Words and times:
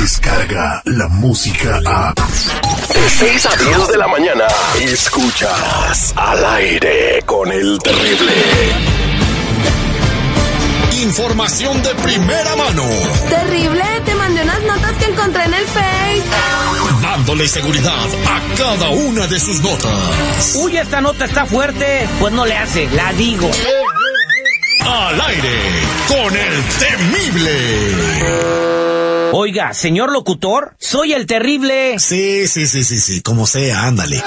Descarga 0.00 0.80
la 0.86 1.08
música 1.08 1.78
a. 1.84 2.14
De 2.14 3.08
6 3.10 3.46
a 3.46 3.56
10 3.56 3.88
de 3.88 3.98
la 3.98 4.08
mañana. 4.08 4.46
Escuchas 4.80 6.14
al 6.16 6.42
aire 6.56 7.22
con 7.26 7.52
el 7.52 7.78
terrible. 7.80 8.32
Información 11.02 11.82
de 11.82 11.94
primera 11.96 12.56
mano. 12.56 12.82
Terrible, 13.28 13.84
te 14.06 14.14
mandé 14.14 14.42
unas 14.42 14.62
notas 14.62 14.92
que 14.94 15.04
encontré 15.04 15.44
en 15.44 15.52
el 15.52 15.66
Face. 15.66 16.22
Dándole 17.02 17.46
seguridad 17.46 18.06
a 18.26 18.56
cada 18.56 18.88
una 18.88 19.26
de 19.26 19.38
sus 19.38 19.60
notas. 19.60 20.54
Uy, 20.54 20.78
esta 20.78 21.02
nota 21.02 21.26
está 21.26 21.44
fuerte. 21.44 22.08
Pues 22.18 22.32
no 22.32 22.46
le 22.46 22.56
hace, 22.56 22.88
la 22.92 23.12
digo. 23.12 23.50
Al 24.80 25.20
aire 25.20 25.58
con 26.08 26.34
el 26.34 26.64
temible. 26.78 28.70
Oiga, 29.32 29.74
señor 29.74 30.10
locutor, 30.10 30.74
soy 30.78 31.12
el 31.12 31.26
terrible. 31.26 31.98
Sí, 31.98 32.48
sí, 32.48 32.66
sí, 32.66 32.82
sí, 32.82 32.98
sí, 32.98 33.20
como 33.20 33.46
sea, 33.46 33.84
ándale. 33.84 34.20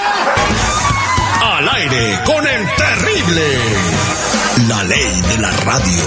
Al 1.42 1.68
aire 1.68 2.20
con 2.24 2.46
el 2.46 2.66
terrible. 2.74 3.58
La 4.68 4.84
ley 4.84 5.20
de 5.28 5.38
la 5.38 5.50
radio. 5.50 6.04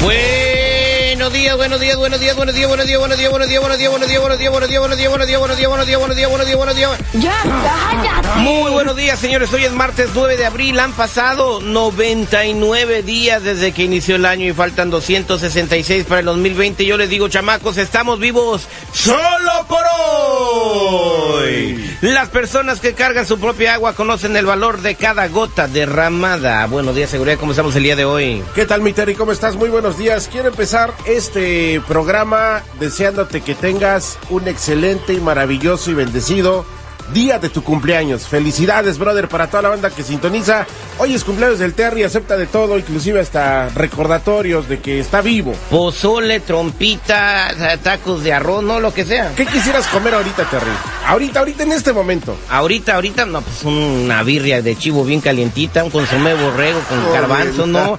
Buenos 0.00 1.32
días, 1.32 1.56
buenos 1.56 1.77
días, 1.88 1.96
buenos 1.96 2.20
días, 2.20 2.36
buenos 2.36 2.54
días, 2.54 2.68
buenos 2.68 2.86
días, 2.86 3.00
buenos 3.00 3.18
días, 3.18 3.30
buenos 3.30 3.48
días, 3.48 3.60
buenos 3.62 3.78
días, 3.78 3.90
buenos 3.90 4.08
días, 4.08 4.20
buenos 4.20 4.38
días, 4.38 4.50
buenos 4.50 4.68
días, 4.68 4.80
buenos 4.80 4.98
días, 4.98 5.08
buenos 5.08 5.26
días, 5.26 5.38
buenos 5.40 5.56
días, 5.56 5.68
buenos 5.68 5.86
días, 5.86 5.98
buenos 5.98 6.16
días, 6.18 6.28
buenos 6.28 6.46
días, 6.46 6.46
buenos 6.46 6.46
días, 6.46 6.58
buenos 6.58 6.76
días. 6.76 6.90
Ya, 7.14 7.42
cállate. 7.42 8.40
Muy 8.40 8.70
buenos 8.70 8.94
días, 8.94 9.18
señores. 9.18 9.50
Hoy 9.54 9.64
es 9.64 9.72
martes 9.72 10.10
9 10.14 10.36
de 10.36 10.44
abril. 10.44 10.78
Han 10.80 10.92
pasado 10.92 11.60
99 11.60 13.02
días 13.02 13.42
desde 13.42 13.72
que 13.72 13.84
inició 13.84 14.16
el 14.16 14.26
año 14.26 14.46
y 14.46 14.52
faltan 14.52 14.90
266 14.90 16.04
para 16.04 16.20
el 16.20 16.26
2020. 16.26 16.84
Yo 16.84 16.98
les 16.98 17.08
digo, 17.08 17.28
chamacos, 17.28 17.78
estamos 17.78 18.20
vivos 18.20 18.68
solo 18.92 19.66
por 19.66 19.82
hoy. 19.98 21.88
Las 22.00 22.28
personas 22.28 22.80
que 22.80 22.94
cargan 22.94 23.26
su 23.26 23.40
propia 23.40 23.74
agua 23.74 23.94
conocen 23.94 24.36
el 24.36 24.46
valor 24.46 24.82
de 24.82 24.94
cada 24.94 25.26
gota 25.28 25.66
derramada. 25.66 26.66
Buenos 26.66 26.94
días, 26.94 27.10
seguridad. 27.10 27.38
¿Cómo 27.38 27.52
estamos 27.52 27.74
el 27.76 27.82
día 27.82 27.96
de 27.96 28.04
hoy? 28.04 28.44
¿Qué 28.54 28.66
tal, 28.66 28.82
mi 28.82 28.92
Terry? 28.92 29.14
¿Cómo 29.14 29.32
estás? 29.32 29.56
Muy 29.56 29.68
buenos 29.68 29.98
días. 29.98 30.28
Quiero 30.30 30.48
empezar 30.48 30.94
este 31.06 31.77
programa 31.82 32.62
deseándote 32.80 33.40
que 33.40 33.54
tengas 33.54 34.18
un 34.30 34.48
excelente 34.48 35.12
y 35.12 35.20
maravilloso 35.20 35.90
y 35.90 35.94
bendecido 35.94 36.64
día 37.12 37.38
de 37.38 37.48
tu 37.48 37.62
cumpleaños. 37.62 38.26
Felicidades, 38.28 38.98
brother, 38.98 39.28
para 39.28 39.48
toda 39.48 39.62
la 39.64 39.68
banda 39.70 39.90
que 39.90 40.02
sintoniza. 40.02 40.66
Hoy 40.98 41.14
es 41.14 41.24
cumpleaños 41.24 41.58
del 41.58 41.74
Terry, 41.74 42.02
acepta 42.02 42.36
de 42.36 42.46
todo, 42.46 42.76
inclusive 42.76 43.20
hasta 43.20 43.68
recordatorios 43.70 44.68
de 44.68 44.80
que 44.80 44.98
está 45.00 45.20
vivo. 45.20 45.52
Pozole, 45.70 46.40
trompita, 46.40 47.48
tacos 47.82 48.24
de 48.24 48.32
arroz, 48.32 48.62
no, 48.64 48.80
lo 48.80 48.92
que 48.92 49.04
sea. 49.04 49.32
¿Qué 49.36 49.46
quisieras 49.46 49.86
comer 49.88 50.14
ahorita, 50.14 50.44
Terry? 50.50 50.70
Ahorita, 51.06 51.38
ahorita, 51.40 51.62
en 51.62 51.72
este 51.72 51.92
momento. 51.92 52.36
Ahorita, 52.50 52.94
ahorita, 52.96 53.26
no, 53.26 53.40
pues 53.42 53.62
una 53.64 54.22
birria 54.22 54.60
de 54.60 54.76
chivo 54.76 55.04
bien 55.04 55.20
calientita, 55.20 55.84
un 55.84 55.90
consomé 55.90 56.34
borrego 56.34 56.80
con 56.88 56.98
Oh, 56.98 57.12
garbanzo, 57.12 57.66
¿no? 57.66 57.96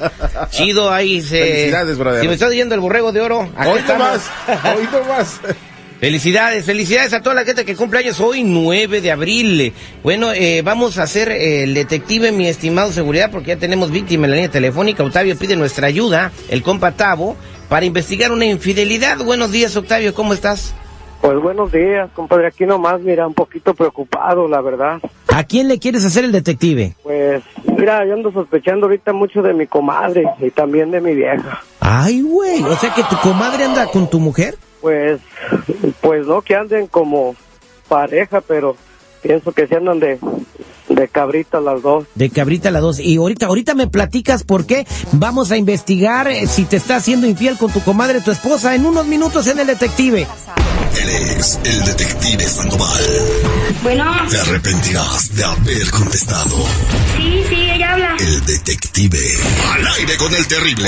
Chido, 0.51 0.91
ahí 0.91 1.21
se... 1.21 1.39
Felicidades, 1.39 1.97
brother. 1.97 2.21
Si 2.21 2.27
me 2.27 2.33
estás 2.33 2.49
oyendo 2.49 2.75
el 2.75 2.81
borrego 2.81 3.11
de 3.11 3.21
oro, 3.21 3.41
acá 3.55 3.69
Hoy 3.69 3.73
no 3.75 3.77
estamos. 3.79 4.07
más, 4.47 4.65
hoy 4.75 4.89
no 4.91 5.03
más. 5.07 5.39
Felicidades, 5.99 6.65
felicidades 6.65 7.13
a 7.13 7.21
toda 7.21 7.35
la 7.35 7.43
gente 7.43 7.65
que 7.65 7.75
cumple 7.75 7.99
años 7.99 8.21
hoy, 8.21 8.43
9 8.45 9.01
de 9.01 9.11
abril. 9.11 9.73
Bueno, 10.01 10.31
eh, 10.31 10.61
vamos 10.63 10.97
a 10.97 11.03
hacer 11.03 11.29
eh, 11.29 11.63
el 11.63 11.73
detective, 11.73 12.31
mi 12.31 12.47
estimado 12.47 12.93
seguridad, 12.93 13.29
porque 13.29 13.49
ya 13.49 13.57
tenemos 13.57 13.91
víctima 13.91 14.25
en 14.25 14.31
la 14.31 14.35
línea 14.37 14.49
telefónica. 14.49 15.03
Octavio 15.03 15.37
pide 15.37 15.57
nuestra 15.57 15.87
ayuda, 15.87 16.31
el 16.49 16.63
compa 16.63 16.93
Tavo, 16.93 17.35
para 17.67 17.85
investigar 17.85 18.31
una 18.31 18.45
infidelidad. 18.45 19.17
Buenos 19.17 19.51
días, 19.51 19.75
Octavio, 19.75 20.13
¿cómo 20.13 20.33
estás? 20.33 20.73
Pues 21.19 21.37
buenos 21.37 21.69
días, 21.69 22.09
compadre. 22.15 22.47
Aquí 22.47 22.65
nomás, 22.65 23.01
mira, 23.01 23.27
un 23.27 23.33
poquito 23.33 23.73
preocupado, 23.73 24.47
la 24.47 24.61
verdad. 24.61 25.01
¿A 25.27 25.43
quién 25.43 25.67
le 25.67 25.79
quieres 25.79 26.05
hacer 26.05 26.23
el 26.23 26.31
detective? 26.31 26.95
Pues, 27.03 27.43
mira, 27.77 28.05
yo 28.05 28.13
ando 28.13 28.31
sospechando 28.31 28.85
ahorita 28.85 29.11
mucho 29.11 29.41
de 29.41 29.53
mi 29.53 29.67
comadre 29.67 30.23
y 30.39 30.49
también 30.49 30.91
de 30.91 31.01
mi 31.01 31.13
vieja. 31.13 31.61
Ay, 31.91 32.21
güey, 32.21 32.61
o 32.61 32.77
sea 32.77 32.93
que 32.93 33.01
tu 33.03 33.17
comadre 33.21 33.63
anda 33.65 33.87
con 33.87 34.07
tu 34.09 34.19
mujer. 34.19 34.55
Pues, 34.79 35.19
pues 36.01 36.27
no 36.27 36.41
que 36.43 36.55
anden 36.55 36.85
como 36.85 37.35
pareja, 37.87 38.41
pero 38.41 38.77
pienso 39.23 39.51
que 39.51 39.65
se 39.65 39.75
andan 39.75 39.99
de, 39.99 40.19
de 40.87 41.07
cabrita 41.07 41.59
las 41.59 41.81
dos. 41.81 42.05
De 42.13 42.29
cabrita 42.29 42.69
la 42.69 42.79
dos. 42.79 42.99
Y 42.99 43.17
ahorita, 43.17 43.47
ahorita 43.47 43.73
me 43.73 43.87
platicas 43.87 44.43
por 44.43 44.67
qué. 44.67 44.85
Vamos 45.13 45.49
a 45.51 45.57
investigar 45.57 46.27
eh, 46.27 46.45
si 46.45 46.65
te 46.65 46.75
está 46.77 46.97
haciendo 46.97 47.25
infiel 47.25 47.57
con 47.57 47.71
tu 47.71 47.81
comadre, 47.81 48.21
tu 48.21 48.29
esposa, 48.29 48.75
en 48.75 48.85
unos 48.85 49.07
minutos 49.07 49.47
en 49.47 49.57
el 49.59 49.65
detective. 49.65 50.27
Él 51.01 51.09
es 51.09 51.59
el 51.63 51.85
detective 51.85 52.43
Sandoval. 52.43 53.01
Bueno, 53.81 54.05
Te 54.29 54.37
arrepentirás 54.37 55.35
de 55.35 55.43
haber 55.43 55.89
contestado. 55.91 56.55
sí. 57.17 57.48
El 58.29 58.45
detective. 58.45 59.17
Al 59.73 59.87
aire 59.87 60.15
con 60.17 60.31
el 60.35 60.47
terrible. 60.47 60.87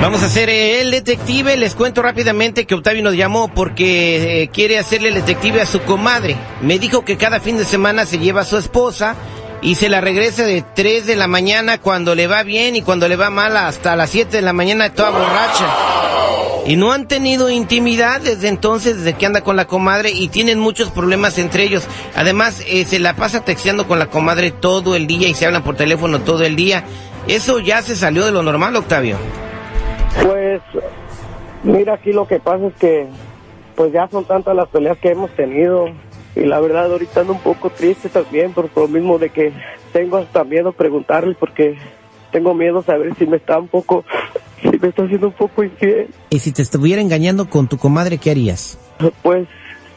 Vamos 0.00 0.22
a 0.22 0.26
hacer 0.26 0.48
eh, 0.48 0.80
el 0.80 0.92
detective. 0.92 1.56
Les 1.56 1.74
cuento 1.74 2.02
rápidamente 2.02 2.64
que 2.64 2.76
Octavio 2.76 3.02
nos 3.02 3.16
llamó 3.16 3.48
porque 3.52 4.42
eh, 4.42 4.48
quiere 4.52 4.78
hacerle 4.78 5.08
el 5.08 5.14
detective 5.14 5.60
a 5.60 5.66
su 5.66 5.80
comadre. 5.80 6.36
Me 6.62 6.78
dijo 6.78 7.04
que 7.04 7.16
cada 7.16 7.40
fin 7.40 7.56
de 7.56 7.64
semana 7.64 8.06
se 8.06 8.20
lleva 8.20 8.42
a 8.42 8.44
su 8.44 8.56
esposa 8.56 9.16
y 9.60 9.74
se 9.74 9.88
la 9.88 10.00
regresa 10.00 10.44
de 10.44 10.62
3 10.62 11.04
de 11.04 11.16
la 11.16 11.26
mañana 11.26 11.78
cuando 11.78 12.14
le 12.14 12.28
va 12.28 12.44
bien 12.44 12.76
y 12.76 12.82
cuando 12.82 13.08
le 13.08 13.16
va 13.16 13.30
mal 13.30 13.56
hasta 13.56 13.96
las 13.96 14.10
7 14.10 14.36
de 14.36 14.42
la 14.42 14.52
mañana 14.52 14.94
toda 14.94 15.10
borracha. 15.10 16.23
Y 16.66 16.76
no 16.76 16.92
han 16.92 17.08
tenido 17.08 17.50
intimidad 17.50 18.20
desde 18.20 18.48
entonces, 18.48 18.96
desde 18.98 19.18
que 19.18 19.26
anda 19.26 19.42
con 19.42 19.56
la 19.56 19.66
comadre, 19.66 20.10
y 20.10 20.28
tienen 20.28 20.58
muchos 20.58 20.90
problemas 20.90 21.38
entre 21.38 21.64
ellos. 21.64 21.86
Además, 22.16 22.64
eh, 22.66 22.84
se 22.84 22.98
la 22.98 23.14
pasa 23.16 23.44
texteando 23.44 23.86
con 23.86 23.98
la 23.98 24.06
comadre 24.06 24.50
todo 24.50 24.96
el 24.96 25.06
día 25.06 25.28
y 25.28 25.34
se 25.34 25.46
hablan 25.46 25.62
por 25.62 25.76
teléfono 25.76 26.20
todo 26.20 26.44
el 26.44 26.56
día. 26.56 26.84
Eso 27.28 27.58
ya 27.58 27.82
se 27.82 27.96
salió 27.96 28.24
de 28.24 28.32
lo 28.32 28.42
normal, 28.42 28.76
Octavio. 28.76 29.16
Pues, 30.22 30.62
mira, 31.62 31.94
aquí 31.94 32.12
lo 32.12 32.26
que 32.26 32.40
pasa 32.40 32.66
es 32.66 32.74
que, 32.74 33.06
pues 33.74 33.92
ya 33.92 34.08
son 34.08 34.24
tantas 34.24 34.56
las 34.56 34.68
peleas 34.68 34.98
que 34.98 35.10
hemos 35.10 35.30
tenido. 35.32 35.88
Y 36.36 36.40
la 36.46 36.60
verdad, 36.60 36.90
ahorita 36.90 37.20
ando 37.20 37.34
un 37.34 37.40
poco 37.40 37.70
triste 37.70 38.08
también 38.08 38.52
por 38.52 38.68
lo 38.74 38.88
mismo 38.88 39.18
de 39.18 39.30
que 39.30 39.52
tengo 39.92 40.16
hasta 40.16 40.42
miedo 40.44 40.72
preguntarle 40.72 41.36
porque 41.38 41.78
tengo 42.32 42.54
miedo 42.54 42.82
saber 42.82 43.14
si 43.14 43.26
me 43.26 43.36
está 43.36 43.58
un 43.58 43.68
poco, 43.68 44.04
si 44.70 44.78
me 44.78 44.88
está 44.88 45.04
haciendo 45.04 45.28
un 45.28 45.34
poco 45.34 45.62
infiel. 45.62 46.08
Y 46.30 46.38
si 46.38 46.52
te 46.52 46.62
estuviera 46.62 47.00
engañando 47.00 47.48
con 47.48 47.68
tu 47.68 47.78
comadre, 47.78 48.18
¿qué 48.18 48.30
harías? 48.30 48.78
Pues 49.22 49.46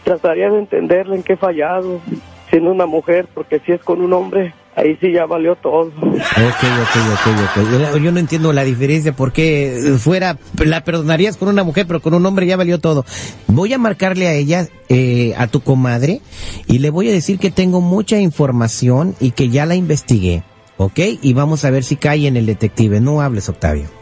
trataría 0.03 0.49
de 0.49 0.59
entenderle 0.59 1.17
en 1.17 1.23
qué 1.23 1.33
he 1.33 1.37
fallado, 1.37 2.01
siendo 2.49 2.71
una 2.71 2.85
mujer, 2.85 3.27
porque 3.33 3.59
si 3.65 3.73
es 3.73 3.81
con 3.81 4.01
un 4.01 4.13
hombre, 4.13 4.53
ahí 4.75 4.97
sí 5.01 5.11
ya 5.11 5.25
valió 5.25 5.55
todo. 5.55 5.87
Ok, 5.87 6.13
ok, 6.13 6.95
ok, 7.13 7.57
ok. 7.57 7.93
Yo, 7.93 7.97
yo 7.97 8.11
no 8.11 8.19
entiendo 8.19 8.53
la 8.53 8.63
diferencia, 8.63 9.13
porque 9.13 9.95
fuera, 9.99 10.37
la 10.63 10.83
perdonarías 10.83 11.37
con 11.37 11.49
una 11.49 11.63
mujer, 11.63 11.85
pero 11.87 12.01
con 12.01 12.13
un 12.13 12.25
hombre 12.25 12.45
ya 12.45 12.57
valió 12.57 12.79
todo. 12.79 13.05
Voy 13.47 13.73
a 13.73 13.77
marcarle 13.77 14.27
a 14.27 14.33
ella, 14.33 14.67
eh, 14.89 15.33
a 15.37 15.47
tu 15.47 15.61
comadre, 15.61 16.21
y 16.67 16.79
le 16.79 16.89
voy 16.89 17.09
a 17.09 17.13
decir 17.13 17.39
que 17.39 17.51
tengo 17.51 17.81
mucha 17.81 18.17
información 18.17 19.15
y 19.19 19.31
que 19.31 19.49
ya 19.49 19.65
la 19.65 19.75
investigué. 19.75 20.43
¿Ok? 20.79 20.99
Y 21.23 21.33
vamos 21.33 21.65
a 21.65 21.71
ver 21.71 21.83
si 21.83 21.95
cae 21.95 22.27
en 22.27 22.37
el 22.37 22.45
detective. 22.45 23.01
No 23.01 23.19
hables, 23.21 23.49
Octavio. 23.49 23.96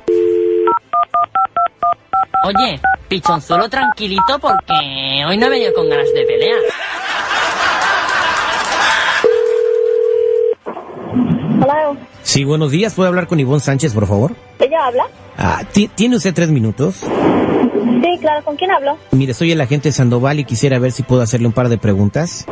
Oye, 2.45 2.79
pichón, 3.07 3.41
solo 3.41 3.67
tranquilito 3.69 4.37
porque 4.39 5.23
hoy 5.27 5.37
no 5.37 5.47
he 5.47 5.49
venido 5.49 5.73
con 5.73 5.89
ganas 5.89 6.13
de 6.13 6.23
pelear. 6.25 6.59
Hola, 11.61 11.93
Sí, 12.23 12.43
buenos 12.43 12.71
días. 12.71 12.93
¿Puedo 12.93 13.07
hablar 13.09 13.27
con 13.27 13.39
Ivonne 13.39 13.59
Sánchez, 13.61 13.93
por 13.93 14.07
favor? 14.07 14.35
¿ella 14.59 14.85
habla? 14.87 15.05
Ah, 15.37 15.63
¿ti- 15.71 15.87
¿Tiene 15.93 16.15
usted 16.17 16.33
tres 16.33 16.49
minutos? 16.49 17.01
Claro, 18.25 18.43
¿con 18.43 18.55
quién 18.55 18.71
hablo? 18.71 18.97
Mire, 19.11 19.35
soy 19.35 19.51
el 19.51 19.61
agente 19.61 19.91
Sandoval 19.91 20.39
y 20.39 20.45
quisiera 20.45 20.79
ver 20.79 20.91
si 20.91 21.03
puedo 21.03 21.21
hacerle 21.21 21.45
un 21.45 21.53
par 21.53 21.69
de 21.69 21.77
preguntas. 21.77 22.47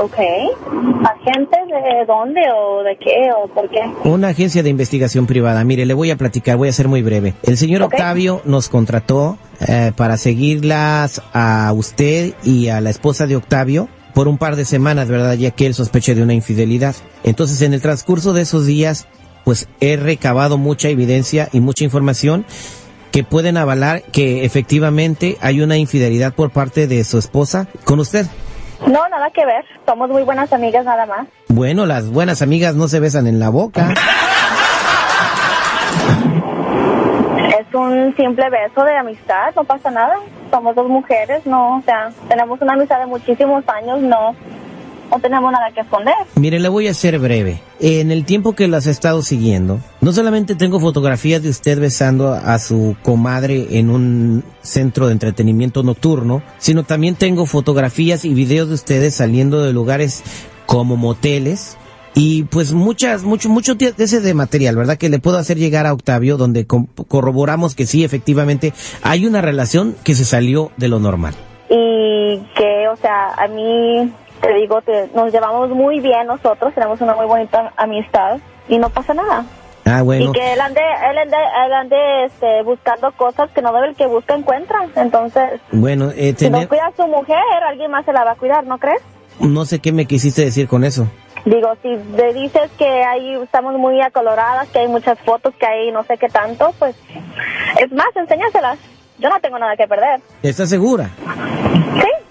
Ok. 0.00 0.14
¿Agente 0.14 1.56
de 1.66 2.06
dónde 2.06 2.40
o 2.56 2.84
de 2.84 2.96
qué 2.96 3.28
o 3.36 3.48
por 3.48 3.68
qué? 3.68 3.80
Una 4.04 4.28
agencia 4.28 4.62
de 4.62 4.70
investigación 4.70 5.26
privada. 5.26 5.64
Mire, 5.64 5.84
le 5.84 5.94
voy 5.94 6.12
a 6.12 6.16
platicar, 6.16 6.56
voy 6.56 6.68
a 6.68 6.72
ser 6.72 6.86
muy 6.86 7.02
breve. 7.02 7.34
El 7.42 7.56
señor. 7.56 7.82
Octavio 7.82 8.40
nos 8.44 8.68
contrató 8.68 9.36
eh, 9.66 9.90
para 9.96 10.16
seguirlas 10.16 11.20
a 11.32 11.72
usted 11.74 12.34
y 12.44 12.68
a 12.68 12.80
la 12.80 12.90
esposa 12.90 13.26
de 13.26 13.34
Octavio 13.34 13.88
por 14.14 14.28
un 14.28 14.38
par 14.38 14.54
de 14.54 14.64
semanas, 14.64 15.08
¿verdad? 15.08 15.34
Ya 15.34 15.50
que 15.50 15.66
él 15.66 15.74
sospecha 15.74 16.14
de 16.14 16.22
una 16.22 16.34
infidelidad. 16.34 16.94
Entonces, 17.24 17.62
en 17.62 17.74
el 17.74 17.82
transcurso 17.82 18.32
de 18.32 18.42
esos 18.42 18.64
días, 18.64 19.08
pues 19.44 19.66
he 19.80 19.96
recabado 19.96 20.56
mucha 20.56 20.88
evidencia 20.88 21.48
y 21.52 21.58
mucha 21.58 21.82
información 21.82 22.44
que 23.12 23.24
pueden 23.24 23.56
avalar 23.56 24.02
que 24.02 24.44
efectivamente 24.44 25.36
hay 25.40 25.60
una 25.60 25.76
infidelidad 25.76 26.32
por 26.32 26.50
parte 26.50 26.86
de 26.86 27.04
su 27.04 27.18
esposa 27.18 27.66
con 27.84 28.00
usted. 28.00 28.26
No, 28.86 29.08
nada 29.08 29.30
que 29.30 29.44
ver. 29.44 29.64
Somos 29.86 30.08
muy 30.10 30.22
buenas 30.22 30.52
amigas 30.52 30.84
nada 30.84 31.06
más. 31.06 31.26
Bueno, 31.48 31.86
las 31.86 32.10
buenas 32.10 32.42
amigas 32.42 32.74
no 32.74 32.88
se 32.88 33.00
besan 33.00 33.26
en 33.26 33.38
la 33.38 33.50
boca. 33.50 33.92
Es 37.58 37.74
un 37.74 38.14
simple 38.16 38.48
beso 38.50 38.84
de 38.84 38.96
amistad, 38.96 39.52
no 39.54 39.64
pasa 39.64 39.90
nada. 39.90 40.14
Somos 40.50 40.74
dos 40.74 40.88
mujeres, 40.88 41.44
no, 41.46 41.78
o 41.78 41.82
sea, 41.82 42.10
tenemos 42.28 42.60
una 42.60 42.72
amistad 42.72 42.98
de 43.00 43.06
muchísimos 43.06 43.62
años, 43.68 44.00
no, 44.00 44.34
no 45.10 45.18
tenemos 45.18 45.50
nada 45.52 45.70
que 45.74 45.80
esconder. 45.80 46.14
Mire, 46.36 46.58
le 46.60 46.68
voy 46.68 46.88
a 46.88 46.94
ser 46.94 47.18
breve. 47.18 47.60
En 47.80 48.10
el 48.10 48.24
tiempo 48.24 48.54
que 48.54 48.68
las 48.68 48.86
he 48.86 48.90
estado 48.90 49.22
siguiendo, 49.22 49.80
no 50.00 50.12
solamente 50.12 50.54
tengo 50.54 50.80
fotografías 50.80 51.42
de 51.42 51.48
usted 51.50 51.80
besando 51.80 52.32
a 52.32 52.58
su 52.58 52.96
comadre 53.02 53.78
en 53.78 53.90
un 53.90 54.44
centro 54.62 55.06
de 55.06 55.12
entretenimiento 55.12 55.82
nocturno, 55.82 56.42
sino 56.58 56.82
también 56.84 57.14
tengo 57.16 57.46
fotografías 57.46 58.24
y 58.24 58.34
videos 58.34 58.68
de 58.68 58.74
ustedes 58.74 59.14
saliendo 59.14 59.62
de 59.62 59.72
lugares 59.72 60.22
como 60.66 60.96
moteles, 60.96 61.76
y 62.12 62.42
pues 62.44 62.72
muchas, 62.72 63.22
mucho, 63.22 63.48
mucho 63.48 63.76
de 63.76 63.94
ese 63.96 64.20
de 64.20 64.34
material, 64.34 64.74
¿verdad? 64.74 64.98
Que 64.98 65.08
le 65.08 65.20
puedo 65.20 65.38
hacer 65.38 65.58
llegar 65.58 65.86
a 65.86 65.92
Octavio, 65.92 66.36
donde 66.36 66.66
co- 66.66 66.88
corroboramos 67.06 67.76
que 67.76 67.86
sí, 67.86 68.02
efectivamente, 68.02 68.72
hay 69.02 69.26
una 69.26 69.40
relación 69.40 69.94
que 70.02 70.16
se 70.16 70.24
salió 70.24 70.72
de 70.76 70.88
lo 70.88 70.98
normal. 70.98 71.34
Y 71.70 72.38
que, 72.56 72.88
o 72.92 72.96
sea, 72.96 73.28
a 73.36 73.46
mí, 73.46 74.12
te 74.40 74.54
digo, 74.54 74.80
te- 74.82 75.08
nos 75.14 75.32
llevamos 75.32 75.70
muy 75.70 76.00
bien 76.00 76.26
nosotros, 76.26 76.72
tenemos 76.74 77.00
una 77.00 77.14
muy 77.14 77.26
bonita 77.26 77.72
amistad 77.76 78.38
y 78.68 78.78
no 78.78 78.88
pasa 78.90 79.14
nada. 79.14 79.44
Ah, 79.86 80.02
bueno. 80.02 80.26
Y 80.30 80.32
que 80.32 80.52
él 80.52 80.60
ande, 80.60 80.80
él 81.10 81.18
ande, 81.18 81.36
él 81.66 81.72
ande 81.72 82.24
este, 82.26 82.62
buscando 82.62 83.10
cosas 83.12 83.50
que 83.50 83.62
no 83.62 83.72
debe, 83.72 83.88
el 83.88 83.96
que 83.96 84.06
busca 84.06 84.34
encuentra. 84.34 84.78
Entonces, 84.96 85.60
Bueno, 85.72 86.10
eh, 86.14 86.34
si 86.36 86.46
no 86.48 86.58
tener, 86.58 86.68
cuida 86.68 86.86
a 86.86 86.92
su 86.96 87.06
mujer, 87.08 87.38
alguien 87.66 87.90
más 87.90 88.04
se 88.04 88.12
la 88.12 88.22
va 88.24 88.32
a 88.32 88.36
cuidar, 88.36 88.64
¿no 88.64 88.78
crees? 88.78 89.00
no 89.40 89.64
sé 89.64 89.78
qué 89.80 89.90
me 89.90 90.04
quisiste 90.04 90.44
decir 90.44 90.68
con 90.68 90.84
eso. 90.84 91.06
Digo, 91.46 91.70
si 91.80 91.88
le 92.14 92.34
dices 92.34 92.70
que 92.76 92.86
ahí 93.02 93.34
estamos 93.42 93.74
muy 93.78 93.98
acoloradas, 94.02 94.68
que 94.68 94.80
hay 94.80 94.88
muchas 94.88 95.18
fotos, 95.20 95.54
que 95.58 95.64
hay 95.66 95.90
no 95.90 96.02
sé 96.04 96.18
qué 96.18 96.28
tanto, 96.28 96.74
pues 96.78 96.94
es 97.80 97.90
más, 97.92 98.08
enséñaselas. 98.14 98.78
Yo 99.18 99.28
no 99.30 99.40
tengo 99.40 99.58
nada 99.58 99.76
que 99.76 99.86
perder. 99.88 100.20
¿Estás 100.42 100.68
segura? 100.68 101.08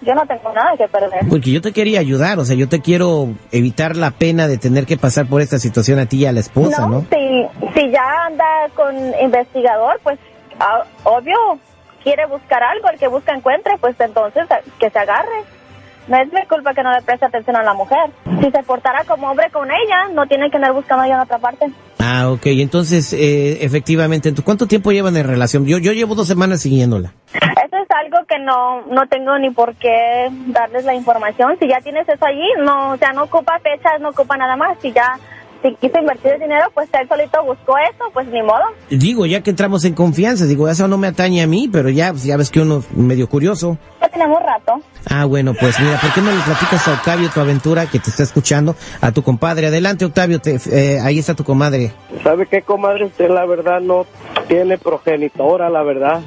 Yo 0.01 0.15
no 0.15 0.25
tengo 0.25 0.53
nada 0.53 0.77
que 0.77 0.87
perder. 0.87 1.27
Porque 1.29 1.51
yo 1.51 1.61
te 1.61 1.73
quería 1.73 1.99
ayudar, 1.99 2.39
o 2.39 2.45
sea, 2.45 2.55
yo 2.55 2.69
te 2.69 2.81
quiero 2.81 3.27
evitar 3.51 3.97
la 3.97 4.11
pena 4.11 4.47
de 4.47 4.57
tener 4.57 4.85
que 4.85 4.97
pasar 4.97 5.25
por 5.25 5.41
esta 5.41 5.59
situación 5.59 5.99
a 5.99 6.05
ti 6.05 6.19
y 6.19 6.25
a 6.25 6.31
la 6.31 6.39
esposa, 6.39 6.87
¿no? 6.87 7.05
Si, 7.11 7.47
si 7.73 7.91
ya 7.91 8.25
anda 8.25 8.45
con 8.75 8.95
investigador, 9.21 9.99
pues 10.01 10.17
ah, 10.59 10.83
obvio, 11.03 11.35
quiere 12.03 12.25
buscar 12.27 12.63
algo, 12.63 12.89
el 12.89 12.97
que 12.97 13.07
busca 13.07 13.33
encuentre, 13.33 13.77
pues 13.79 13.99
entonces 13.99 14.45
que 14.79 14.89
se 14.89 14.99
agarre. 14.99 15.43
No 16.09 16.17
es 16.17 16.33
mi 16.33 16.43
culpa 16.47 16.73
que 16.73 16.81
no 16.81 16.91
le 16.91 17.01
preste 17.03 17.25
atención 17.25 17.55
a 17.55 17.61
la 17.61 17.75
mujer. 17.75 18.09
Si 18.41 18.49
se 18.49 18.63
portara 18.63 19.03
como 19.03 19.29
hombre 19.29 19.49
con 19.51 19.69
ella, 19.69 20.07
no 20.11 20.25
tiene 20.25 20.49
que 20.49 20.57
andar 20.57 20.73
buscando 20.73 21.03
ella 21.03 21.15
en 21.15 21.21
otra 21.21 21.37
parte. 21.37 21.67
Ah, 21.99 22.31
ok, 22.31 22.47
entonces, 22.47 23.13
eh, 23.13 23.63
efectivamente, 23.63 24.31
¿tú 24.31 24.43
¿cuánto 24.43 24.65
tiempo 24.65 24.91
llevan 24.91 25.15
en 25.17 25.27
relación? 25.27 25.67
Yo, 25.67 25.77
yo 25.77 25.91
llevo 25.93 26.15
dos 26.15 26.27
semanas 26.27 26.61
siguiéndola. 26.61 27.13
Eso 27.33 27.77
es 27.77 27.87
algo 28.03 28.25
que 28.27 28.39
no, 28.39 28.81
no 28.87 29.07
tengo 29.07 29.37
ni 29.37 29.51
por 29.51 29.75
qué 29.75 30.29
darles 30.47 30.85
la 30.85 30.95
información. 30.95 31.55
Si 31.59 31.67
ya 31.67 31.79
tienes 31.81 32.09
eso 32.09 32.25
allí, 32.25 32.47
no, 32.63 32.93
o 32.93 32.97
sea, 32.97 33.13
no 33.13 33.23
ocupa 33.23 33.59
fechas, 33.59 34.01
no 34.01 34.09
ocupa 34.09 34.35
nada 34.35 34.55
más. 34.55 34.79
Si 34.81 34.91
ya, 34.91 35.19
si 35.61 35.75
quiso 35.75 35.99
invertir 35.99 36.31
el 36.31 36.39
dinero, 36.39 36.71
pues 36.73 36.89
él 36.99 37.07
solito 37.07 37.43
buscó 37.43 37.77
eso, 37.77 38.05
pues 38.13 38.27
ni 38.29 38.41
modo. 38.41 38.63
Digo, 38.89 39.27
ya 39.27 39.43
que 39.43 39.51
entramos 39.51 39.85
en 39.85 39.93
confianza, 39.93 40.45
digo, 40.45 40.67
eso 40.67 40.87
no 40.87 40.97
me 40.97 41.07
atañe 41.07 41.43
a 41.43 41.47
mí, 41.47 41.69
pero 41.71 41.89
ya, 41.89 42.09
pues, 42.11 42.23
ya 42.23 42.37
ves 42.37 42.49
que 42.49 42.61
uno 42.61 42.79
es 42.79 42.91
medio 42.97 43.27
curioso. 43.27 43.77
Ya 44.09 44.13
tenemos 44.13 44.41
rato. 44.41 44.81
Ah, 45.09 45.25
bueno, 45.25 45.53
pues 45.59 45.79
mira, 45.79 45.99
¿por 45.99 46.13
qué 46.13 46.21
no 46.21 46.31
le 46.31 46.41
platicas 46.41 46.87
a 46.87 46.93
Octavio 46.93 47.29
tu 47.29 47.39
aventura 47.39 47.85
que 47.85 47.99
te 47.99 48.09
está 48.09 48.23
escuchando, 48.23 48.75
a 49.01 49.11
tu 49.11 49.23
compadre? 49.23 49.67
Adelante, 49.67 50.05
Octavio, 50.05 50.39
te- 50.39 50.59
eh, 50.71 50.99
ahí 51.01 51.19
está 51.19 51.33
tu 51.35 51.43
comadre. 51.43 51.91
¿Sabe 52.23 52.45
qué, 52.47 52.61
comadre? 52.61 53.05
Usted 53.05 53.29
la 53.29 53.45
verdad 53.45 53.79
no 53.81 54.05
tiene 54.47 54.77
progenitora, 54.77 55.69
la 55.69 55.83
verdad. 55.83 56.21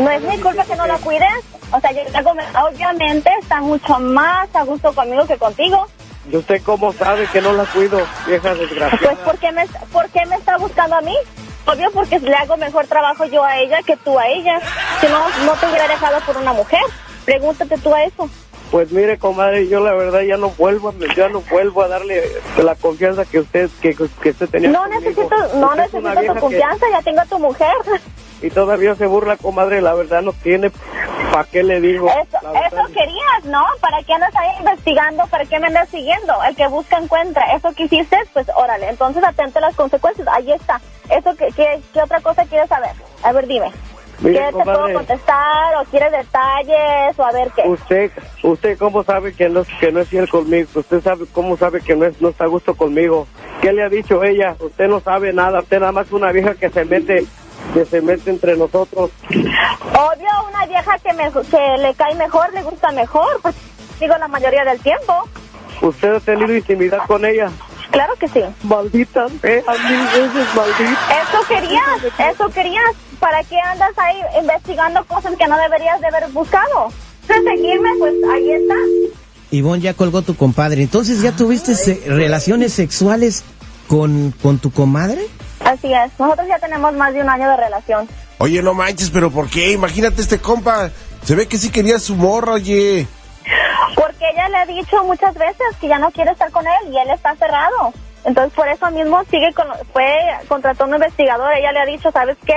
No 0.00 0.10
es 0.10 0.22
mi 0.22 0.38
culpa 0.38 0.64
que 0.64 0.76
no 0.76 0.86
la 0.86 0.96
cuides. 0.98 1.28
O 1.70 1.80
sea, 1.80 1.92
yo 1.92 2.02
obviamente 2.68 3.30
está 3.40 3.60
mucho 3.60 3.98
más 3.98 4.48
a 4.54 4.64
gusto 4.64 4.92
conmigo 4.92 5.26
que 5.26 5.36
contigo. 5.36 5.86
¿Y 6.30 6.36
usted 6.36 6.62
cómo 6.62 6.92
sabe 6.92 7.26
que 7.32 7.40
no 7.40 7.52
la 7.52 7.64
cuido, 7.64 7.98
vieja 8.26 8.50
Pues, 8.54 8.60
desgraciada? 8.70 9.14
¿por 9.24 9.38
qué 9.38 9.50
me, 9.52 9.66
por 9.92 10.08
qué 10.10 10.24
me 10.26 10.36
está 10.36 10.56
buscando 10.58 10.96
a 10.96 11.00
mí? 11.00 11.14
Obvio, 11.66 11.90
porque 11.92 12.18
le 12.18 12.34
hago 12.34 12.56
mejor 12.56 12.86
trabajo 12.86 13.24
yo 13.26 13.44
a 13.44 13.58
ella 13.58 13.82
que 13.86 13.96
tú 13.96 14.18
a 14.18 14.26
ella. 14.28 14.58
Si 15.00 15.06
no, 15.06 15.28
no 15.46 15.52
te 15.54 15.66
hubiera 15.66 15.86
dejado 15.88 16.20
por 16.26 16.36
una 16.36 16.52
mujer. 16.52 16.80
Pregúntate 17.24 17.78
tú 17.78 17.94
a 17.94 18.02
eso. 18.04 18.28
Pues 18.72 18.90
mire, 18.90 19.18
comadre, 19.18 19.68
yo 19.68 19.80
la 19.80 19.92
verdad 19.92 20.22
ya 20.22 20.38
no 20.38 20.48
vuelvo, 20.50 20.88
a- 20.88 21.14
ya 21.14 21.28
no 21.28 21.42
vuelvo 21.42 21.82
a 21.82 21.88
darle 21.88 22.22
la 22.56 22.74
confianza 22.74 23.24
que 23.26 23.40
usted 23.40 23.68
que, 23.82 23.94
que 23.94 24.30
usted 24.30 24.48
tenía 24.48 24.70
No 24.70 24.84
conmigo. 24.84 25.00
necesito, 25.02 25.36
no 25.56 25.66
Usted 25.68 25.82
necesito 25.92 26.34
tu 26.34 26.40
confianza, 26.40 26.86
ya 26.90 27.02
tengo 27.02 27.20
a 27.20 27.26
tu 27.26 27.38
mujer. 27.38 27.74
y 28.40 28.48
todavía 28.50 28.94
se 28.94 29.06
burla, 29.06 29.36
comadre, 29.36 29.82
la 29.82 29.92
verdad 29.94 30.22
no 30.22 30.32
tiene 30.32 30.72
para 31.30 31.44
qué 31.44 31.62
le 31.62 31.80
digo. 31.82 32.08
Eso, 32.08 32.38
eso 32.38 32.86
querías, 32.94 33.44
¿no? 33.44 33.62
¿Para 33.80 34.02
qué 34.04 34.14
andas 34.14 34.34
ahí 34.34 34.50
investigando? 34.58 35.26
¿Para 35.26 35.44
qué 35.44 35.60
me 35.60 35.66
andas 35.66 35.88
siguiendo? 35.90 36.32
El 36.42 36.56
que 36.56 36.66
busca 36.68 36.96
encuentra. 36.98 37.44
Eso 37.54 37.72
que 37.74 37.84
hiciste, 37.84 38.16
pues 38.32 38.46
órale. 38.56 38.88
Entonces 38.88 39.22
atente 39.22 39.58
a 39.58 39.62
las 39.62 39.74
consecuencias. 39.76 40.26
Ahí 40.28 40.50
está. 40.50 40.80
Eso 41.10 41.34
que, 41.36 41.48
que- 41.48 41.80
¿Qué 41.92 42.02
otra 42.02 42.20
cosa 42.20 42.44
quieres 42.46 42.68
saber? 42.68 42.90
A 43.22 43.32
ver, 43.32 43.46
dime. 43.46 43.70
Mire, 44.20 44.38
¿Qué 44.38 44.56
te 44.58 44.62
puedo 44.64 44.92
contestar? 44.92 45.74
¿O 45.80 45.84
quieres 45.86 46.12
detalles? 46.12 47.18
¿O 47.18 47.24
a 47.24 47.32
ver 47.32 47.50
qué? 47.56 47.62
Usted, 47.68 48.10
usted 48.44 48.78
cómo 48.78 49.02
sabe 49.02 49.34
que 49.34 49.48
no, 49.48 49.64
que 49.80 49.90
no 49.90 50.00
es 50.00 50.08
fiel 50.08 50.28
conmigo, 50.28 50.68
usted 50.74 51.02
sabe 51.02 51.24
cómo 51.32 51.56
sabe 51.56 51.80
que 51.80 51.96
no, 51.96 52.04
es, 52.06 52.20
no 52.22 52.28
está 52.28 52.44
a 52.44 52.48
gusto 52.48 52.74
conmigo. 52.76 53.26
¿Qué 53.60 53.72
le 53.72 53.82
ha 53.82 53.88
dicho 53.88 54.22
ella? 54.22 54.54
Usted 54.60 54.86
no 54.88 55.00
sabe 55.00 55.32
nada, 55.32 55.60
usted 55.60 55.80
nada 55.80 55.90
más 55.92 56.12
una 56.12 56.30
vieja 56.30 56.54
que 56.54 56.70
se 56.70 56.84
mete, 56.84 57.26
que 57.74 57.84
se 57.84 58.00
mete 58.00 58.30
entre 58.30 58.56
nosotros. 58.56 59.10
Obvio, 59.28 60.28
una 60.48 60.66
vieja 60.66 60.96
que, 60.98 61.12
me, 61.14 61.24
que 61.32 61.78
le 61.82 61.94
cae 61.94 62.14
mejor, 62.14 62.52
le 62.52 62.62
gusta 62.62 62.92
mejor. 62.92 63.40
Pues 63.42 63.56
digo 63.98 64.16
la 64.18 64.28
mayoría 64.28 64.64
del 64.64 64.78
tiempo. 64.80 65.14
¿Usted 65.80 66.14
ha 66.14 66.20
tenido 66.20 66.54
intimidad 66.54 67.00
con 67.08 67.24
ella? 67.24 67.50
Claro 67.92 68.14
que 68.18 68.26
sí. 68.28 68.40
Maldita 68.62 69.28
sea, 69.28 69.62
mil 69.88 70.04
veces 70.06 70.54
maldita. 70.56 71.22
Eso 71.22 71.46
querías, 71.48 72.30
eso 72.34 72.48
querías. 72.48 72.84
¿Para 73.20 73.44
qué 73.44 73.56
andas 73.60 73.90
ahí 73.98 74.16
investigando 74.40 75.04
cosas 75.04 75.34
que 75.38 75.46
no 75.46 75.56
deberías 75.58 76.00
de 76.00 76.06
haber 76.08 76.28
buscado? 76.30 76.88
Seguirme, 77.26 77.90
pues 77.98 78.14
ahí 78.34 78.50
está. 78.52 78.74
Ivonne 79.52 79.82
ya 79.82 79.94
colgó 79.94 80.22
tu 80.22 80.34
compadre. 80.34 80.82
Entonces, 80.82 81.20
¿ya 81.22 81.32
tuviste 81.32 81.74
se- 81.74 82.02
relaciones 82.06 82.72
sexuales 82.72 83.44
con, 83.86 84.32
con 84.42 84.58
tu 84.58 84.70
comadre? 84.72 85.26
Así 85.64 85.92
es. 85.92 86.10
Nosotros 86.18 86.48
ya 86.48 86.58
tenemos 86.58 86.92
más 86.94 87.12
de 87.14 87.20
un 87.20 87.28
año 87.28 87.48
de 87.48 87.56
relación. 87.56 88.08
Oye, 88.38 88.60
no 88.62 88.74
manches, 88.74 89.10
pero 89.10 89.30
¿por 89.30 89.48
qué? 89.48 89.70
Imagínate 89.72 90.20
este 90.22 90.38
compa. 90.38 90.90
Se 91.24 91.34
ve 91.36 91.46
que 91.46 91.58
sí 91.58 91.70
quería 91.70 91.98
su 92.00 92.16
morra, 92.16 92.54
oye. 92.54 93.06
Ella 94.32 94.48
le 94.48 94.56
ha 94.56 94.64
dicho 94.64 95.04
muchas 95.04 95.34
veces 95.34 95.76
que 95.78 95.88
ya 95.88 95.98
no 95.98 96.10
quiere 96.10 96.30
estar 96.30 96.50
con 96.50 96.66
él 96.66 96.90
y 96.90 96.96
él 96.96 97.10
está 97.10 97.36
cerrado. 97.36 97.92
Entonces, 98.24 98.52
por 98.54 98.68
eso 98.68 98.90
mismo 98.92 99.22
sigue 99.30 99.52
con, 99.52 99.66
fue, 99.92 100.06
contrató 100.48 100.84
un 100.84 100.94
investigador. 100.94 101.52
Ella 101.54 101.72
le 101.72 101.80
ha 101.80 101.86
dicho, 101.86 102.10
¿sabes 102.12 102.36
qué? 102.46 102.54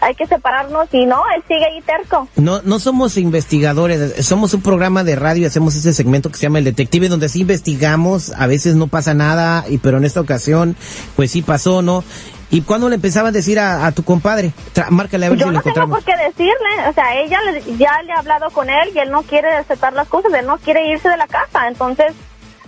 Hay 0.00 0.14
que 0.16 0.26
separarnos 0.26 0.88
y 0.92 1.06
no, 1.06 1.22
él 1.36 1.42
sigue 1.46 1.64
ahí 1.64 1.80
terco. 1.82 2.28
No, 2.36 2.60
no 2.62 2.78
somos 2.80 3.16
investigadores, 3.16 4.26
somos 4.26 4.52
un 4.54 4.60
programa 4.62 5.04
de 5.04 5.14
radio, 5.16 5.46
hacemos 5.46 5.76
ese 5.76 5.92
segmento 5.94 6.30
que 6.30 6.36
se 6.36 6.42
llama 6.42 6.58
El 6.58 6.64
Detective, 6.64 7.08
donde 7.08 7.28
sí 7.28 7.42
investigamos, 7.42 8.32
a 8.36 8.46
veces 8.48 8.74
no 8.74 8.88
pasa 8.88 9.14
nada, 9.14 9.64
y 9.68 9.78
pero 9.78 9.98
en 9.98 10.04
esta 10.04 10.20
ocasión, 10.20 10.76
pues 11.16 11.30
sí 11.30 11.42
pasó, 11.42 11.80
¿no? 11.80 12.02
¿Y 12.50 12.62
cuándo 12.62 12.88
le 12.88 12.96
empezaba 12.96 13.28
a 13.28 13.32
decir 13.32 13.58
a, 13.58 13.86
a 13.86 13.92
tu 13.92 14.04
compadre? 14.04 14.52
Tra- 14.74 14.88
márcale 14.90 15.26
a 15.26 15.30
ver 15.30 15.38
Yo 15.38 15.46
si 15.46 15.52
lo 15.52 15.58
no 15.58 15.62
tengo 15.62 15.76
encontramos. 15.80 16.04
por 16.04 16.04
qué 16.04 16.22
decirle, 16.24 16.88
o 16.88 16.92
sea, 16.92 17.14
ella 17.20 17.38
le- 17.52 17.76
ya 17.76 18.02
le 18.02 18.12
ha 18.12 18.18
hablado 18.18 18.50
con 18.50 18.68
él 18.68 18.90
y 18.94 18.98
él 18.98 19.10
no 19.10 19.22
quiere 19.22 19.48
aceptar 19.54 19.92
las 19.92 20.08
cosas, 20.08 20.32
él 20.34 20.46
no 20.46 20.58
quiere 20.58 20.86
irse 20.88 21.08
de 21.08 21.16
la 21.16 21.26
casa, 21.28 21.68
entonces 21.68 22.12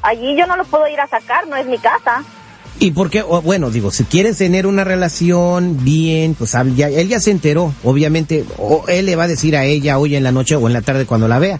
allí 0.02 0.36
yo 0.36 0.46
no 0.46 0.56
lo 0.56 0.64
puedo 0.64 0.86
ir 0.88 1.00
a 1.00 1.06
sacar, 1.08 1.46
no 1.48 1.56
es 1.56 1.66
mi 1.66 1.78
casa. 1.78 2.22
¿Y 2.78 2.90
por 2.90 3.08
qué? 3.08 3.22
O, 3.22 3.40
bueno, 3.40 3.70
digo, 3.70 3.90
si 3.90 4.04
quieres 4.04 4.36
tener 4.36 4.66
una 4.66 4.84
relación 4.84 5.82
bien, 5.82 6.34
pues 6.34 6.54
ya, 6.74 6.88
él 6.88 7.08
ya 7.08 7.20
se 7.20 7.30
enteró, 7.30 7.72
obviamente, 7.82 8.44
o 8.58 8.84
él 8.88 9.06
le 9.06 9.16
va 9.16 9.24
a 9.24 9.28
decir 9.28 9.56
a 9.56 9.64
ella 9.64 9.98
hoy 9.98 10.14
en 10.14 10.22
la 10.22 10.30
noche 10.30 10.56
o 10.56 10.66
en 10.66 10.74
la 10.74 10.82
tarde 10.82 11.06
cuando 11.06 11.26
la 11.26 11.38
vea. 11.38 11.58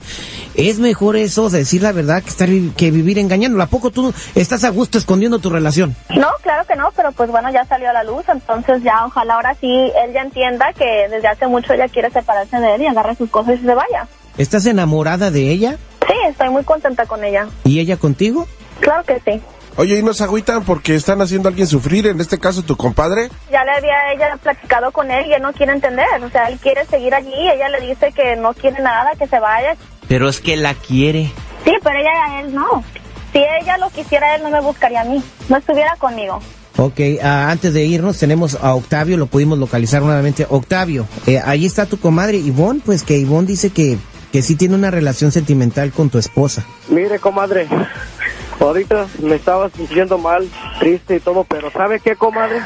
Es 0.55 0.79
mejor 0.79 1.17
eso, 1.17 1.49
decir 1.49 1.83
la 1.83 1.93
verdad, 1.93 2.23
que, 2.23 2.29
estar, 2.29 2.49
que 2.77 2.91
vivir 2.91 3.19
engañándola. 3.19 3.65
¿A 3.65 3.69
poco 3.69 3.91
tú 3.91 4.13
estás 4.35 4.65
a 4.65 4.69
gusto 4.69 4.99
escondiendo 4.99 5.39
tu 5.39 5.49
relación? 5.49 5.97
No, 6.11 6.29
claro 6.43 6.67
que 6.67 6.77
no, 6.77 6.91
pero 6.95 7.13
pues 7.13 7.31
bueno, 7.31 7.51
ya 7.51 7.65
salió 7.65 7.89
a 7.89 7.95
la 7.95 8.05
luz, 8.05 8.25
entonces 8.29 8.83
ya 8.83 9.07
ojalá 9.07 9.37
ahora 9.37 9.57
sí 9.59 9.67
él 9.67 10.13
ya 10.13 10.21
entienda 10.21 10.73
que 10.75 11.09
desde 11.11 11.29
hace 11.29 11.47
mucho 11.47 11.73
ella 11.73 11.89
quiere 11.89 12.11
separarse 12.11 12.59
de 12.59 12.75
él 12.75 12.83
y 12.83 12.87
agarre 12.87 13.15
sus 13.17 13.31
cosas 13.31 13.59
y 13.59 13.65
se 13.65 13.75
vaya. 13.75 14.07
¿Estás 14.37 14.67
enamorada 14.67 15.31
de 15.31 15.51
ella? 15.51 15.79
Sí, 16.07 16.15
estoy 16.29 16.51
muy 16.51 16.63
contenta 16.63 17.07
con 17.07 17.25
ella. 17.25 17.49
¿Y 17.65 17.81
ella 17.81 17.97
contigo? 17.97 18.47
Claro 18.81 19.03
que 19.05 19.19
sí. 19.25 19.41
Oye, 19.79 19.99
¿y 19.99 20.03
no 20.03 20.15
se 20.15 20.25
agüitan 20.25 20.65
porque 20.65 20.95
están 20.95 21.21
haciendo 21.21 21.49
a 21.49 21.51
alguien 21.51 21.67
sufrir? 21.67 22.07
En 22.07 22.19
este 22.19 22.39
caso, 22.39 22.63
tu 22.63 22.77
compadre. 22.77 23.29
Ya 23.53 23.63
le 23.63 23.73
había 23.73 24.13
ella 24.15 24.37
platicado 24.43 24.91
con 24.91 25.11
él 25.11 25.27
y 25.27 25.35
él 25.35 25.43
no 25.43 25.53
quiere 25.53 25.73
entender. 25.73 26.07
O 26.25 26.31
sea, 26.31 26.49
él 26.49 26.59
quiere 26.59 26.87
seguir 26.87 27.15
allí. 27.15 27.35
Ella 27.35 27.69
le 27.69 27.87
dice 27.87 28.11
que 28.13 28.37
no 28.37 28.55
quiere 28.55 28.81
nada, 28.83 29.11
que 29.19 29.27
se 29.27 29.39
vaya. 29.39 29.77
Pero 30.09 30.31
es 30.31 30.41
que 30.41 30.57
la 30.57 30.73
quiere. 30.73 31.31
Sí, 31.65 31.73
pero 31.83 31.99
ella 31.99 32.25
a 32.25 32.41
él 32.41 32.55
no. 32.55 32.83
Si 33.33 33.39
ella 33.39 33.77
lo 33.77 33.91
quisiera, 33.91 34.35
él 34.35 34.43
no 34.43 34.51
me 34.51 34.63
buscaría 34.63 35.03
a 35.03 35.05
mí. 35.05 35.23
No 35.51 35.59
estuviera 35.59 35.95
conmigo. 35.97 36.41
Ok, 36.79 37.01
ah, 37.23 37.51
antes 37.51 37.75
de 37.75 37.85
irnos 37.85 38.19
tenemos 38.19 38.55
a 38.55 38.75
Octavio, 38.75 39.17
lo 39.17 39.27
pudimos 39.27 39.59
localizar 39.59 40.03
nuevamente. 40.03 40.47
Octavio, 40.49 41.07
eh, 41.27 41.41
ahí 41.45 41.67
está 41.67 41.87
tu 41.87 41.99
comadre 41.99 42.37
Ivonne, 42.37 42.81
pues 42.85 43.03
que 43.03 43.17
Ivonne 43.17 43.47
dice 43.47 43.71
que, 43.71 43.99
que 44.31 44.43
sí 44.43 44.57
tiene 44.57 44.75
una 44.75 44.91
relación 44.91 45.33
sentimental 45.33 45.91
con 45.93 46.11
tu 46.11 46.19
esposa. 46.19 46.67
Mire, 46.89 47.19
comadre, 47.19 47.67
ahorita 48.61 49.07
me 49.23 49.37
estaba 49.37 49.69
sintiendo 49.71 50.19
mal, 50.19 50.49
triste 50.79 51.17
y 51.17 51.21
todo, 51.21 51.45
pero 51.45 51.71
¿sabe 51.71 52.01
qué, 52.01 52.17
comadre? 52.17 52.61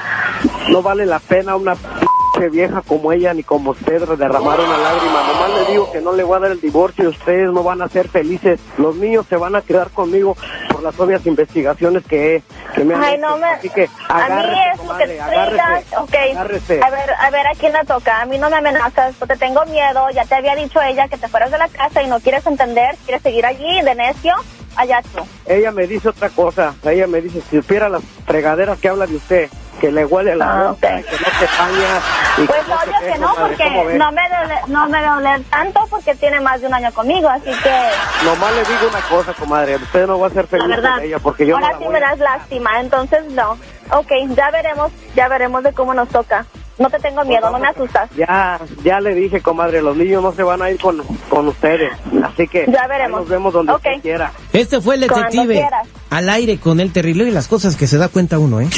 No 0.70 0.82
vale 0.82 1.06
la 1.06 1.18
pena 1.18 1.56
una 1.56 1.74
p 1.74 2.48
vieja 2.48 2.82
como 2.86 3.12
ella 3.12 3.34
ni 3.34 3.42
como 3.42 3.72
usted 3.72 4.00
derramar 4.16 4.58
una 4.60 4.78
lágrima. 4.78 5.22
Nomás 5.26 5.50
le 5.60 5.72
digo 5.72 5.92
que 5.92 6.00
no 6.00 6.12
le 6.12 6.22
voy 6.22 6.36
a 6.36 6.40
dar 6.40 6.50
el 6.52 6.60
divorcio 6.60 7.04
y 7.04 7.08
ustedes 7.08 7.52
no 7.52 7.62
van 7.62 7.82
a 7.82 7.88
ser 7.88 8.08
felices. 8.08 8.58
Los 8.78 8.96
niños 8.96 9.26
se 9.28 9.36
van 9.36 9.56
a 9.56 9.60
quedar 9.62 9.90
conmigo 9.90 10.36
por 10.70 10.82
las 10.82 10.98
obvias 10.98 11.26
investigaciones 11.26 12.02
que, 12.06 12.42
que 12.74 12.84
me 12.84 12.94
han 12.94 13.02
Ay, 13.02 13.14
hecho. 13.16 13.28
no 13.28 13.36
me... 13.36 13.46
Así 13.46 13.68
que 13.68 13.90
a 14.08 14.28
mí 14.28 14.58
es 14.72 14.78
lo 14.78 14.82
que 14.82 14.88
comadre, 14.88 15.20
agárrese, 15.20 15.52
digas. 15.52 15.84
Ok, 15.98 16.14
agárrese. 16.14 16.80
a 16.82 16.90
ver, 16.90 17.10
a 17.18 17.30
ver, 17.30 17.46
¿a 17.46 17.54
quién 17.58 17.72
le 17.72 17.84
toca? 17.84 18.20
A 18.22 18.24
mí 18.24 18.38
no 18.38 18.48
me 18.48 18.56
amenazas, 18.56 19.14
porque 19.18 19.36
tengo 19.36 19.64
miedo. 19.66 20.08
Ya 20.14 20.24
te 20.24 20.36
había 20.36 20.54
dicho 20.54 20.80
ella 20.80 21.08
que 21.08 21.18
te 21.18 21.28
fueras 21.28 21.50
de 21.50 21.58
la 21.58 21.68
casa 21.68 22.02
y 22.02 22.06
no 22.06 22.20
quieres 22.20 22.46
entender, 22.46 22.96
quieres 23.04 23.22
seguir 23.22 23.44
allí 23.44 23.82
de 23.82 23.94
necio. 23.94 24.34
Allá 24.76 25.02
tú. 25.14 25.22
Ella 25.46 25.72
me 25.72 25.86
dice 25.86 26.08
otra 26.08 26.30
cosa. 26.30 26.74
Ella 26.84 27.06
me 27.06 27.20
dice, 27.20 27.40
si 27.50 27.56
supiera 27.60 27.88
las 27.88 28.02
fregaderas 28.26 28.78
que 28.78 28.88
habla 28.88 29.06
de 29.06 29.16
usted, 29.16 29.50
que 29.80 29.90
le 29.90 30.04
huele 30.04 30.36
la 30.36 30.44
Ah, 30.50 30.68
boca, 30.70 30.88
que 31.02 31.12
no 31.12 31.28
se 31.38 31.46
baña. 31.58 32.00
Y 32.38 32.46
Pues 32.46 32.64
que 32.64 32.72
obvio 32.72 33.12
que 33.12 33.18
no, 33.18 33.28
comadre, 33.28 33.56
¿cómo 33.56 33.76
porque 33.82 33.98
no 33.98 34.12
me, 34.12 34.22
debe, 34.22 34.60
no 34.68 34.88
me 34.88 35.02
doler 35.06 35.42
tanto 35.50 35.80
porque 35.90 36.14
tiene 36.14 36.40
más 36.40 36.60
de 36.60 36.66
un 36.68 36.74
año 36.74 36.92
conmigo, 36.92 37.28
así 37.28 37.50
que 37.62 37.90
Nomás 38.24 38.54
le 38.54 38.60
digo 38.64 38.88
una 38.90 39.00
cosa, 39.08 39.34
comadre. 39.34 39.76
Usted 39.76 40.06
no 40.06 40.18
va 40.20 40.26
a 40.28 40.30
ser 40.30 40.46
feliz 40.46 40.66
la 40.68 40.76
verdad, 40.76 40.94
con 40.96 41.04
ella 41.04 41.18
porque 41.18 41.46
yo 41.46 41.58
no 41.58 41.64
ahora 41.64 41.72
la 41.72 41.78
sí 41.78 41.84
voy 41.84 41.92
me 41.92 41.98
a- 41.98 42.08
das 42.10 42.18
lástima, 42.18 42.80
entonces 42.80 43.24
no. 43.32 43.58
Ok, 43.92 44.12
ya 44.36 44.50
veremos, 44.50 44.92
ya 45.16 45.28
veremos 45.28 45.62
de 45.64 45.72
cómo 45.72 45.94
nos 45.94 46.08
toca. 46.10 46.46
No 46.80 46.88
te 46.88 46.98
tengo 46.98 47.22
miedo, 47.26 47.50
no 47.50 47.58
me 47.58 47.68
asustas. 47.68 48.08
Ya, 48.16 48.58
ya 48.82 49.00
le 49.00 49.14
dije, 49.14 49.42
comadre, 49.42 49.82
los 49.82 49.94
niños 49.94 50.22
no 50.22 50.32
se 50.32 50.42
van 50.42 50.62
a 50.62 50.70
ir 50.70 50.80
con, 50.80 50.96
con 51.28 51.46
ustedes. 51.48 51.92
Así 52.24 52.48
que 52.48 52.64
Ya 52.72 52.86
veremos. 52.86 53.20
nos 53.20 53.28
vemos 53.28 53.52
donde 53.52 53.74
usted 53.74 53.90
quiera. 54.00 54.32
Este 54.54 54.80
fue 54.80 54.94
el 54.94 55.02
detective 55.02 55.62
al 56.08 56.28
aire 56.30 56.58
con 56.58 56.80
el 56.80 56.90
terrible 56.90 57.24
y 57.28 57.32
las 57.32 57.48
cosas 57.48 57.76
que 57.76 57.86
se 57.86 57.98
da 57.98 58.08
cuenta 58.08 58.38
uno, 58.38 58.62
¿eh? 58.62 58.68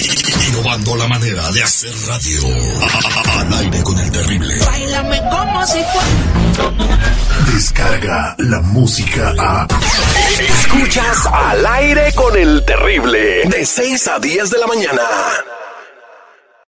Innovando 0.49 0.97
la 0.97 1.06
manera 1.06 1.49
de 1.52 1.62
hacer 1.62 1.92
radio. 2.09 2.40
Al 3.38 3.54
aire 3.61 3.82
con 3.85 3.97
el 3.99 4.11
terrible. 4.11 4.54
Descarga 7.54 8.35
la 8.38 8.61
música 8.62 9.32
a. 9.38 9.66
Escuchas 10.40 11.26
al 11.32 11.64
aire 11.66 12.12
con 12.16 12.37
el 12.37 12.64
terrible. 12.64 13.44
De 13.49 13.64
6 13.64 14.09
a 14.09 14.18
10 14.18 14.50
de 14.50 14.59
la 14.59 14.66
mañana. 14.66 15.02